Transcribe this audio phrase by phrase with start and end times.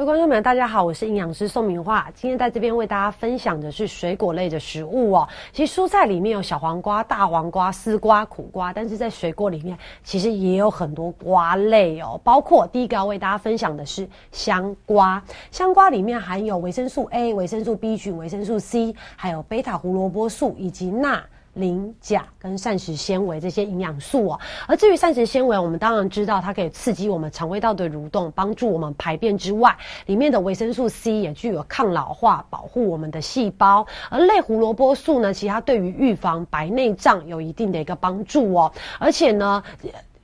[0.00, 2.10] 各位观众们，大家好，我是营养师宋明化。
[2.14, 5.28] 今天在这边为大家分享的是水果类的食物哦。
[5.52, 12.18] 其实蔬菜里面有小黄瓜、大黄瓜、丝瓜、苦瓜，但是在水果里面其实也有很多瓜类哦。
[12.24, 21.22] 包括第一个要为大家分享的是香瓜，香瓜里面含有维生素 A、维生素 B 群、维生素 C，还有贝塔胡萝卜素以及钠。
[21.60, 33.86] 磷、钾跟膳食纤维这些营养素哦，而至于膳食纤维，我们当然知道它可以刺激我们肠胃道的蠕动，帮助我们排便之外，里面的维生素 C 也具有抗老化、保护我们的细胞。
[34.08, 39.62] 而类胡萝卜素呢，其实它对于预防白内障有一定的一个帮助哦，而且呢，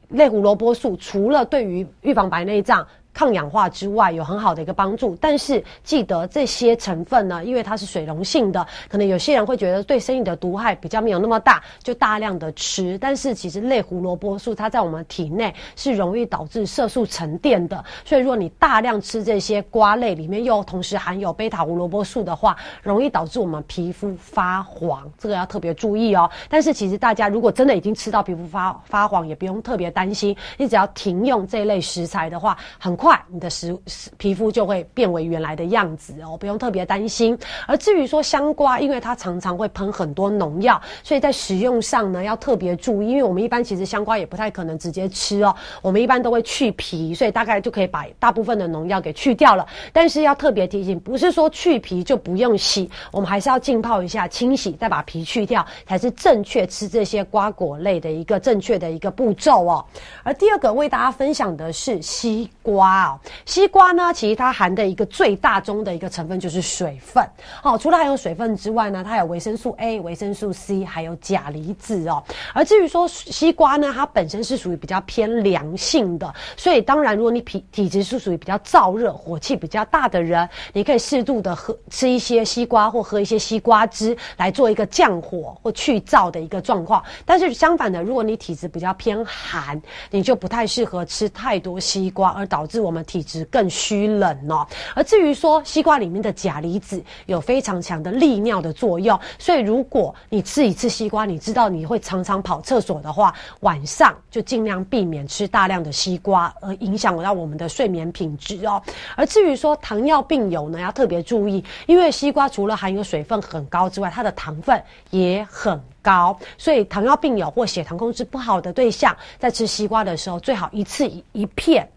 [0.08, 2.86] 类胡萝卜素除了对于预防白内障。
[3.16, 12.98] 抗氧化之外有很好的一个帮助，但是记得这些成分呢，因为它是水溶性的，可能有些人会觉得对身体的毒害比较没有那么大，就大量的吃。
[12.98, 26.30] 但是其实类胡萝卜素它在我们体内是容易导致色素沉淀的，所以如果你大量吃这些瓜类里面又同时含有贝塔胡萝卜素的话，容易导致我们皮肤发黄，这个要特别注意哦。
[26.51, 33.05] 但是其实大家如果真的已经吃到皮肤发发黄，也不用特别担心，你只要停用这类食材的话，很快。
[33.06, 33.78] 快，你的食
[34.16, 37.38] 皮肤就会变为原来的样子哦，不用特别担心。
[37.68, 43.10] 而至于说香瓜，因为它常常会喷很多农药，所以在食用上呢要特别注意。
[43.10, 49.64] 因为我们一般其实香瓜也不太可能直接吃哦，我们一般都会去皮，所以大概就可以把大部分的农药给去掉了。
[49.92, 59.84] 但是要特别提醒，不是说去皮就不用洗，我们还是要浸泡一下，清洗再把皮去掉，才是正确吃这些瓜果类的一个正确的一个步骤哦。
[60.24, 62.95] 而第二个为大家分享的是西瓜。
[62.97, 67.22] 啊，西瓜呢，其实它含的一个最大宗的一个成分就是水分。
[67.62, 72.24] 哦，除了含有水分之外呢，它有维生素 A、维生素 C，还有钾离子哦。
[72.55, 87.05] 而至于说西瓜呢，它本身是属于比较偏凉性的，所以当然，如果你体体质是属于比较燥热、火气比较大的人，你可以适度的喝吃一些西瓜或喝一些西瓜汁来做一个降火或去燥的一个状况。
[87.27, 89.78] 但是相反的，如果你体质比较偏寒，
[90.11, 92.86] 你就不太适合吃太多西瓜，而导致。
[92.86, 94.64] 我们体质更虚冷哦，
[94.95, 108.80] 而至于说西瓜里面的钾离子有非常强的利尿的作用，所以如果你吃一次西瓜，你知道你会常常跑厕所的话，晚上就尽量避免吃大量的西瓜，而影响到我们的睡眠品质哦。
[109.17, 114.80] 而至于说糖尿病友呢，要特别注意，因为西瓜除了含有水分很高之外，它的糖分
[115.11, 121.89] 也很高，所以糖尿病友或血糖控制不好的对象，在吃西瓜的时候，最好一次一片。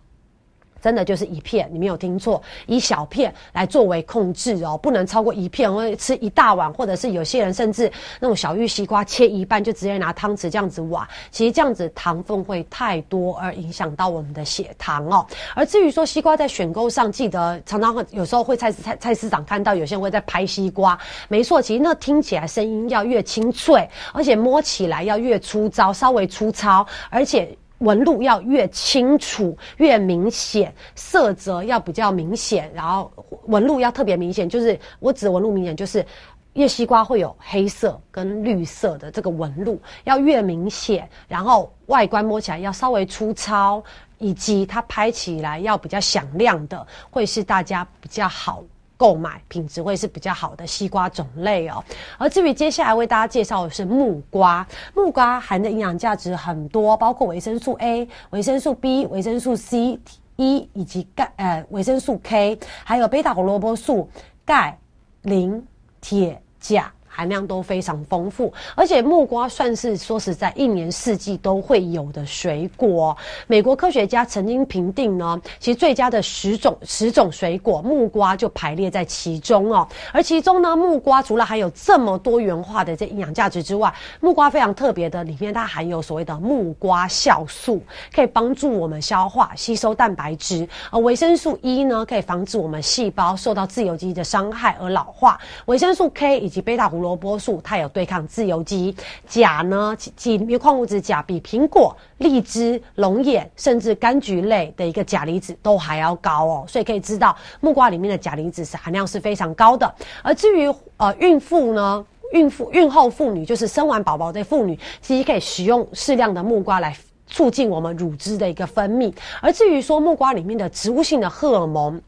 [0.81, 15.25] 真的就是一片，你没有听错，以小片来作为控制哦，不能超过一片，或者吃一大碗，或者是有些人甚至那种小玉西瓜切一半就直接拿汤匙这样子挖，其实这样子糖分会太多，而影响到我们的血糖哦。
[15.55, 20.97] 而至于说西瓜在选购上，记得常常有时候会菜菜菜市场看到有些人会在拍西瓜，
[21.27, 27.57] 没错，其实那听起来声音要越清脆，而且摸起来要越粗糙，稍微粗糙，而且。
[27.79, 33.11] 纹路要越清楚越明显，色泽要比较明显，然后
[33.47, 34.47] 纹路要特别明显。
[34.47, 36.05] 就是我指纹路明显，就是
[36.53, 43.81] 叶西瓜会有黑色跟绿色的这个纹路，要越明显，然后外观摸起来要稍微粗糙，
[44.17, 48.63] 以及它拍起来要比较响亮的，会是大家比较好。
[48.99, 51.81] 购买品质会是比较好的西瓜种类哦，
[52.17, 59.97] 而至于接下来为大家介绍的是木瓜，木瓜含的营养价值很多，包括维生素 A、维生素 B、维生素 C、
[60.35, 64.09] E 以及钙呃维生素 K，还有贝塔胡萝卜素、
[64.43, 64.77] 钙、
[65.21, 65.65] 磷、
[66.01, 66.91] 铁、钾。
[67.19, 73.17] 含量都非常丰富，而且木瓜算是说实在一年四季都会有的水果。
[73.45, 79.85] 美国科学家曾经评定呢，其实最佳的十种十种水果，木瓜就排列在其中哦。
[80.13, 87.81] 而其中呢，木瓜除了含有这么多元化的这营养价值之外，木瓜非常特别的，里面它含有所谓的木瓜酵素，
[88.15, 96.99] 可以帮助我们消化吸收蛋白质；而维生素 E 呢，可以防止我们细胞受到自由基的伤害而老化；维生素 K 以及贝塔胡。
[96.99, 98.95] 萝卜素它有对抗自由基，
[99.27, 109.93] 钾呢，里面矿物质钾比苹果、荔枝、龙眼甚至柑橘类的一个钾离子都还要高哦，所以可以知道木瓜里面的钾离子是含量是非常高的。
[110.23, 116.95] 而至于呃孕妇呢，孕妇孕后妇女就是生完宝宝的妇女，其实可以使用适量的木瓜来
[117.27, 119.13] 促进我们乳汁的一个分泌。
[119.41, 122.01] 而至于说木瓜里面的植物性的荷尔蒙。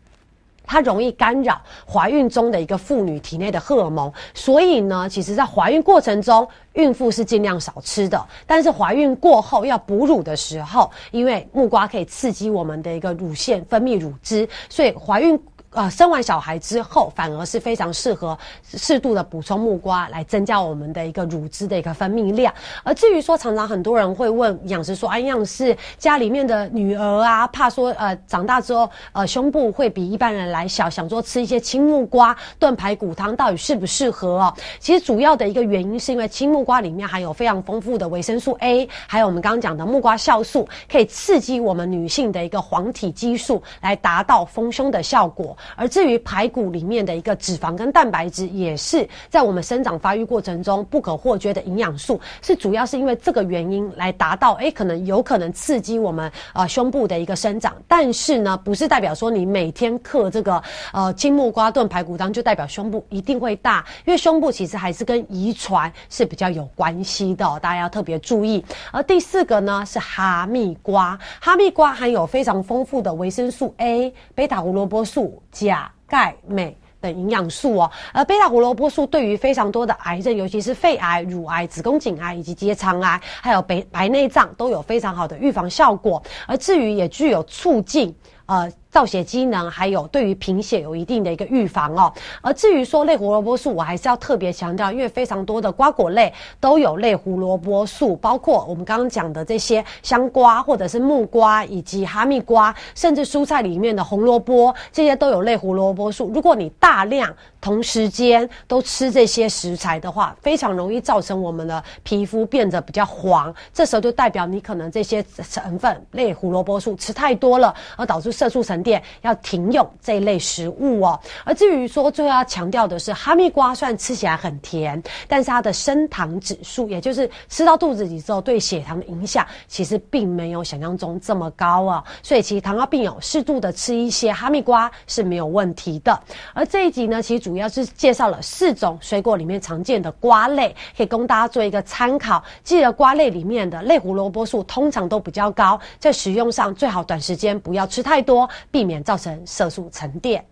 [0.65, 1.61] 它容易干扰
[1.91, 8.25] 怀孕中的一个妇女体内的荷尔蒙，所以呢，其实在怀孕过程中，孕妇是尽量少吃的。
[8.47, 15.39] 但是怀孕过后要哺乳的时候，因为木瓜可以刺激我们的一个乳腺分泌乳汁，所以怀孕。
[15.73, 22.53] 呃，生完小孩之后，反而是非常适合适度的补充木瓜，来增加我们的一个乳汁的一个分泌量。
[22.83, 34.53] 而至于说，常常很多人会问营养师说，啊，营养师家里面的女儿啊，怕说呃长大之后呃胸部会比一般人来小，想说吃一些青木瓜炖排骨汤到底适不适合哦？
[34.77, 45.56] 其实主要的一个原因是因为青木瓜里面含有非常丰富的维生素 A，还有我们刚刚讲的木瓜酵素，可以刺激我们女性的一个黄体激素，来达到丰胸的效果。
[45.75, 60.61] 而至于排骨里面的一个脂肪跟蛋白质，也是在我们生长发育过程中不可或缺的营养素，是主要是因为这个原因来达到，哎，可能有可能刺激我们呃胸部的一个生长，但是呢，不是代表说你每天嗑这个
[60.91, 68.63] 呃青木瓜炖排骨汤就代表胸部一定会大，因为胸部其实还是跟遗传是比较有关系的，大家要特别注意。
[68.91, 75.41] 而第四个呢是哈密瓜，哈密瓜含有非常丰富的维生素 A、贝塔胡萝卜素。
[75.51, 86.21] 钾、钙、镁等营养素哦，而贝塔胡萝卜素对于非常多的癌症，尤其是肺癌、乳癌、子宫颈癌以及结肠癌，还有白白内障，都有非常好的预防效果。
[86.48, 88.15] 而至于也具有促进
[88.45, 88.71] 呃。
[88.91, 92.11] 造血机能还有对于贫血有一定的一个预防哦。
[92.41, 106.29] 而至于说类胡萝卜素，我还是要特别强调，因为非常多的瓜果类都有类胡萝卜素，包括我们刚刚讲的这些香瓜或者是木瓜以及哈密瓜，甚至蔬菜里面的红萝卜，这些都有类胡萝卜素。
[106.33, 113.53] 如果你大量同时间都吃这些食材的话，非常容易造成我们的皮肤变得比较黄。
[113.73, 118.80] 这时候就代表你可能这些成分类胡萝卜素吃太多了，而导致色素沉。
[118.81, 121.19] 店要停用这一类食物哦。
[121.43, 132.03] 而至于说最后要强调的是，哈密瓜虽然吃起来很甜，但是它的升糖指数，也就是吃到肚子里之后对血糖的影响，其实并没有想象中这么高啊。
[132.23, 136.19] 所以其实糖尿病友适度的吃一些哈密瓜是没有问题的。
[136.53, 142.43] 而这一集呢，其实主要是介绍了四种水果里面常见的瓜类，可以供大家做一个参考。
[142.63, 148.49] 记得瓜类里面的类胡萝卜素通常都比较高，在食用上最好短时间不要吃太多。
[148.71, 150.44] 避免造成色素沉淀。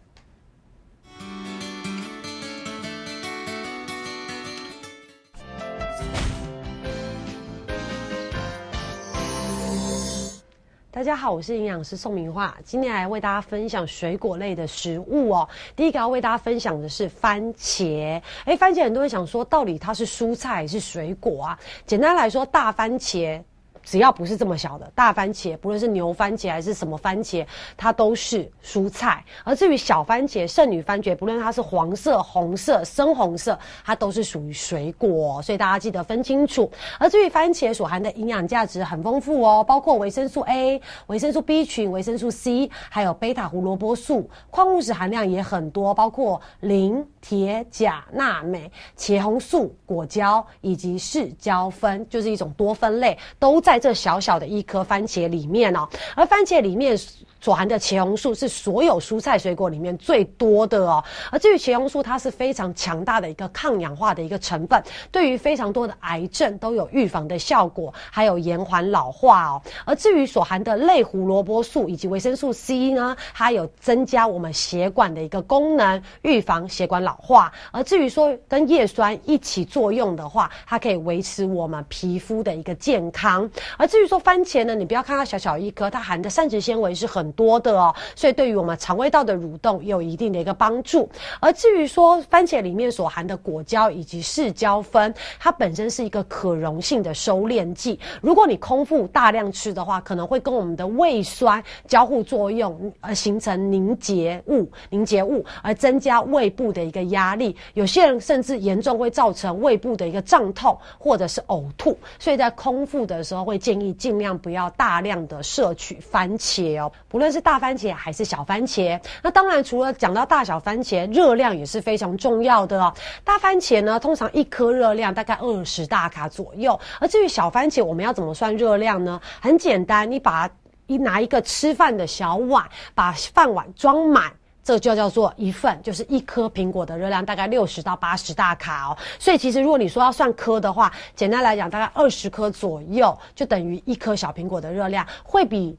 [10.91, 15.47] 大家好，我是营养师宋明化，今天来为大家分享水果类的食物哦。
[15.73, 18.21] 第一个要为大家分享的是番茄。
[18.43, 21.59] 哎，番茄很多人想说，到底它是蔬菜还是水果啊？
[21.85, 23.41] 简单来说，大番茄。
[23.83, 27.45] 只要不是这么小的大番茄，不论是牛番茄还是什么番茄，
[27.77, 29.23] 它都是蔬菜。
[29.43, 35.41] 而至于小番茄、圣女番茄，不论它是黄色、红色、深红色，它都是属于水果。
[35.41, 36.69] 所以大家记得分清楚。
[36.99, 53.68] 而至于番茄所含的营养价值很丰富哦，包括维生素 A、维生素 B 群、维生素 C，还有贝塔胡萝卜素，矿物质含量也很多，包括磷、铁、钾、钠、镁、茄红素、果胶以及视胶酚，就是一种多酚类，都在。
[53.69, 56.97] 在这小小的一颗番茄里面哦，而番茄里面。
[57.41, 69.61] 所含的茄红素是所有蔬菜水果里面最多的哦，而至于茄红素，它是非常强大的一个抗氧化的一个成分，对于非常多的癌症都有预防的效果，还有延缓老化哦。
[69.85, 77.51] 而至于所含的类胡萝卜素以及维生素 C 呢，它有增加我们血管的一个功能，预防血管老化。
[77.71, 83.49] 而至于说跟叶酸一起作用的话，它可以维持我们皮肤的一个健康。
[83.77, 87.28] 而至于说番茄呢，你不要看它小小一颗，它含的膳食纤维是很。
[87.33, 91.09] 多的哦，所以对于我们肠胃道的蠕动有一定的一个帮助。
[91.39, 97.99] 而至于说番茄里面所含的果胶以及视胶酚，它本身是一个可溶性的收敛剂。
[98.21, 107.55] 如果你空腹大量吃的话，可能会跟我们的胃酸交互作用，而形成凝结物，凝结物而增加胃部的一个压力。
[107.73, 111.97] 有些人甚至严重会造成胃部的一个胀痛或者是呕吐。
[112.17, 122.91] 所以在空腹的时候，会建议尽量不要大量的摄取番茄哦，不论是大番茄还是小番茄，那当然除了讲到大小番茄，热量也是非常重要的哦。
[123.23, 129.21] 大番茄呢，通常一颗热量大概二十大卡左右，而至于小番茄，我们要怎么算热量呢？
[129.39, 130.49] 很简单，你把
[130.87, 134.31] 一拿一个吃饭的小碗，把饭碗装满，
[134.63, 138.97] 这就叫做一份，就是一颗苹果的热量大概六十到八十大卡哦。
[139.19, 145.77] 所以其实如果你说要算颗的话，简单来讲，大概二十颗左右，就等于一颗小苹果的热量，会比。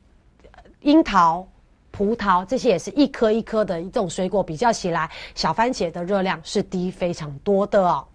[0.82, 1.46] 樱桃、
[1.90, 8.06] 葡萄这些也是一颗一颗的这种水果，比较起来，小番茄的热量是低非常多的哦。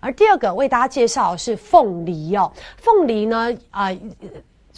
[0.00, 3.90] 而第二个为大家介绍是凤梨哦，凤梨呢啊。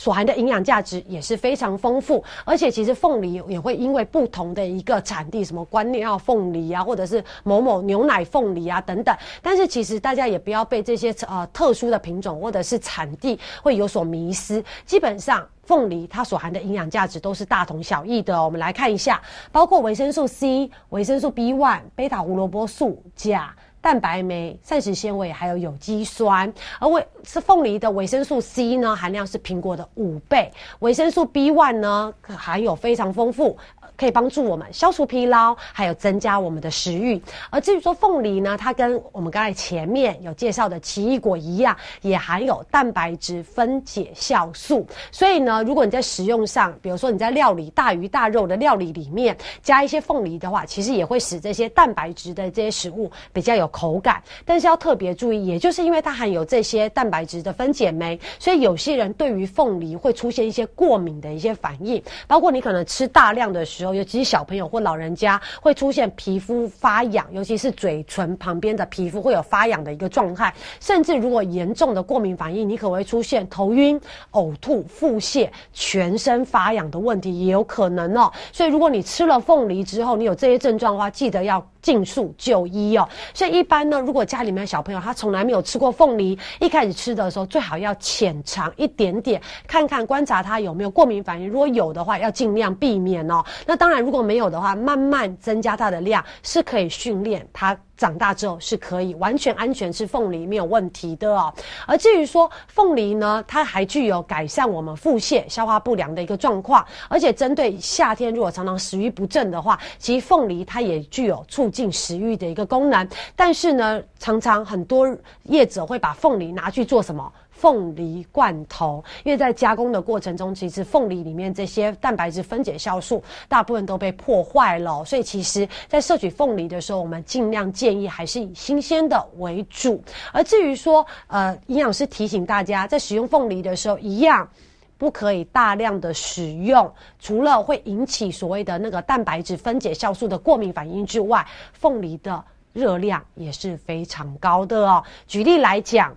[0.01, 15.47] 所含的营养价值也是非常丰富，而且其实凤梨也会因为不同的一个产地，什么关庙凤梨啊，或者是某某牛奶凤梨啊等等，但是其实大家也不要被这些呃特殊的品种或者是产地会有所迷失，基本上。
[15.67, 18.43] 凤梨它所含的营养价值都是大同小异的。
[18.43, 23.55] 我们来看一下，包括维生素 C、维生素 B one、贝塔胡萝卜素、钾。
[23.83, 30.53] 蛋白酶、膳食纤维还有有机酸，而维是凤梨的维生素 C 呢，含量是苹果的五倍。
[30.81, 33.57] 维生素 B one 呢，含有非常丰富，
[33.97, 37.21] 可以帮助我们消除疲劳，还有增加我们的食欲。
[37.49, 44.87] 而至于说凤梨呢，它跟我们刚才前面有介绍的奇异果一样，也含有蛋白质分解酵素。
[45.11, 53.70] 所以呢，如果你在食用上，比如说你在料理大鱼大肉的料理里面加一些凤梨的话，其实也会使这些蛋白质的这些食物比较有。
[53.71, 74.01] 口感，但是要特别注意，也就是因为它含有这些蛋白质的分解酶，所以有些人对于凤梨会出现一些过敏的一些反应，包括你可能吃大量的时候，尤其是小朋友或老人家会出现皮肤发痒，尤其是嘴唇旁边的皮肤会有发痒的一个状态，甚至如果严重的过敏反应，你可能会出现头晕、
[74.33, 78.31] 呕吐、腹泻、全身发痒的问题，也有可能哦。
[78.53, 81.65] 所以如果你吃了凤梨之后，你有这些症状的话，记得要。
[81.83, 83.09] 尽速就医哦。
[83.33, 91.49] 所以一般呢，如果家里面小朋友他从来没有吃过凤梨，一开始吃的时候最好要浅尝一点点，看看观察他有没有过敏反应。
[91.49, 93.45] 如果有的话，要尽量避免哦。
[93.67, 97.77] 那当然，如果没有的话，慢慢增加它的量是可以训练它。
[98.01, 101.53] 长大之后是可以完全安全吃凤梨没有问题的哦。
[101.87, 113.07] 而至于说凤梨呢，它还具有改善我们腹泻、消化不良的一个状况，而且针对夏天如果常常食欲不振的话，其实凤梨它也具有促进食欲的一个功能。
[113.37, 117.31] 但是呢，常常很多业者会把凤梨拿去做什么？
[117.61, 130.03] 凤梨罐头，因为在加工的过程中，其实凤梨里面这些蛋白质分解酵素大部分都被破坏了，所以其实，在摄取凤梨的时候，我们尽量建议还是以新鲜的为主。
[130.33, 134.49] 而至于说，呃，营养师提醒大家，在使用凤梨的时候，一样
[134.97, 145.05] 不可以大量的使用，除了会引起所谓的那个蛋白质分解酵素的过敏反应之外，凤梨的热量也是非常高的哦。
[145.27, 146.17] 举例来讲。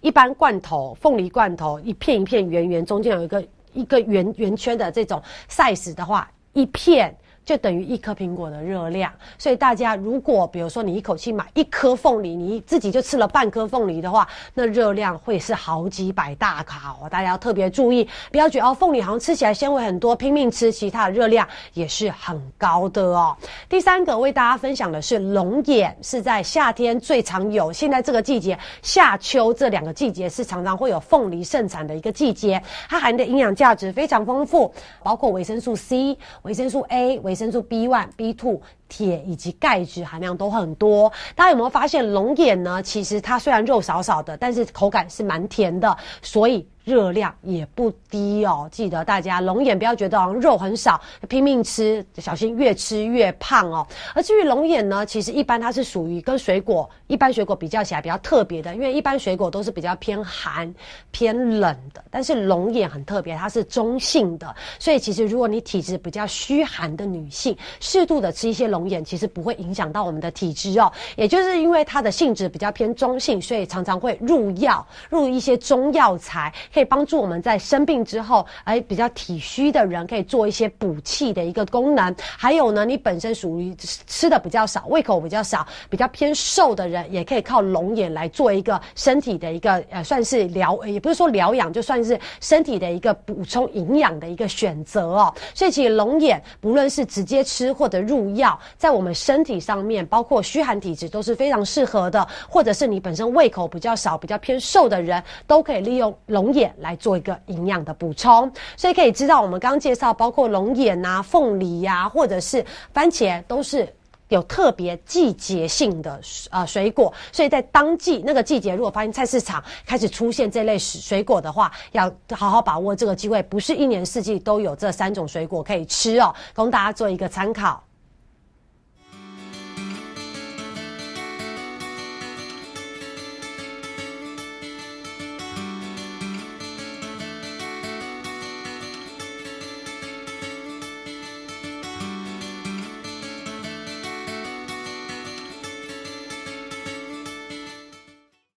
[0.00, 7.16] 一般罐头，凤梨罐头一片一片圆圆，中间有一个一个圆圆圈的这种 size 的话，一片。
[7.48, 17.08] 就等于一颗苹果的热量，所以大家如果比如说你一口气买一颗凤梨，你自己就吃了半颗凤梨的话，那热量会是好几百大卡哦。
[17.08, 23.34] 大家要特别注意，不要觉得哦凤梨好像吃起来纤维很多，拼命吃，其他的热量也是很高的哦。
[23.66, 34.70] 第三个为大家分享的是龙眼，是在夏天最常有，现在这个季节夏秋这两个季节是常常会有凤梨盛产的一个季节，它含的营养价值非常丰富，
[35.02, 37.37] 包括维生素 C、维生素 A、维。
[37.38, 41.12] 维生素 B one、B two、铁以及钙质含量都很多。
[41.34, 42.82] 大家有没有发现龙眼呢？
[42.82, 46.66] 其实它虽然肉少少的，但是口感是蛮甜的，所以。
[46.84, 53.86] 热量也不低哦，记得大家龙眼不要觉得肉很少，拼命吃，小心越吃越胖哦。
[54.14, 60.74] 而至于龙眼呢，其实一般它是属于跟水果一般水果比较起来比较特别的，因为一般水果都是比较偏寒
[61.10, 70.90] 偏冷的，但是龙眼很特别，它是中性的，所以其实如果你体质比较虚寒的女性，适度的吃一些龙龙眼，其实不会影响到我们的体质哦。
[71.16, 76.52] 也就是因为它的性质比较偏中性，所以常常会入药，入一些中药材。
[76.72, 82.14] 可以帮助我们在生病之后，哎，比较体虚的人可以做一些补气的一个功能。
[82.36, 83.74] 还有呢，你本身属于
[84.06, 95.34] 吃的比较少，胃口比较少，比较偏瘦的人，也可以靠龙眼来做一个身体的一个呃，算是疗，也不是说疗养，就算是身体的一个补充营养的一个选择哦。
[95.54, 106.68] 所以其实龙眼不论是直接吃或者入药，在我们身体上面，包括虚寒体质都是非常适合的，或者是你本身胃口比较少、比较偏瘦的人，都可以利用龙眼。
[106.78, 113.92] 来做一个营养的补充，所以可以知道，我们刚刚介绍包括龙眼啊、凤梨呀，或者是番茄，都是
[114.28, 116.20] 有特别季节性的
[116.50, 117.12] 呃水果。
[117.32, 127.82] 所以在当季那个季节，如果发现菜市场开始出现这类水果的话，要好好把握这个机会，不是一年四季都有这三种水果可以吃哦，供大家做一个参考。